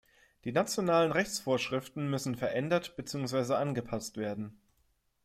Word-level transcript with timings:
Die 0.45 0.51
nationalen 0.51 1.11
Rechtsvorschriften 1.11 2.09
müssen 2.09 2.33
verändert 2.33 2.95
beziehungsweise 2.95 3.55
angepasst 3.59 4.17
werden. 4.17 4.59